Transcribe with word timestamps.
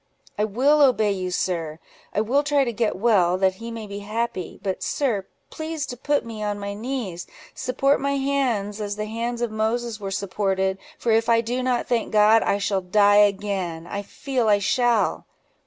"I 0.35 0.45
will 0.45 0.81
obey 0.81 1.11
you, 1.11 1.29
sir; 1.29 1.77
I 2.11 2.21
will 2.21 2.41
try 2.41 2.63
to 2.63 2.73
get 2.73 2.95
well, 2.95 3.37
that 3.37 3.53
he 3.61 3.69
may 3.69 3.85
be 3.85 3.99
happy: 3.99 4.59
but, 4.63 4.81
sir, 4.81 5.27
please 5.51 5.85
to 5.85 5.95
put 5.95 6.25
me 6.25 6.41
on 6.41 6.57
my 6.57 6.73
knees: 6.73 7.27
support 7.53 8.01
my 8.01 8.13
hands, 8.17 8.81
as 8.81 8.95
the 8.95 9.05
hands 9.05 9.43
of 9.43 9.51
Moses 9.51 9.99
were 9.99 10.09
supported, 10.09 10.79
for 10.97 11.11
if 11.11 11.29
I 11.29 11.41
do 11.41 11.61
not 11.61 11.85
thank 11.87 12.11
God, 12.11 12.41
I 12.41 12.57
shall 12.57 12.81
die 12.81 13.17
again—I 13.27 14.01
feel 14.01 14.47
I 14.47 14.57
shall." 14.57 15.27